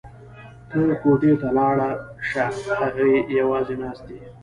ته 0.69 0.81
کوټې 1.01 1.31
ته 1.41 1.47
لاړه 1.57 1.89
شه 2.29 2.45
هغوی 2.81 3.15
یوازې 3.39 3.75
ناست 3.81 4.03
دي 4.07 4.19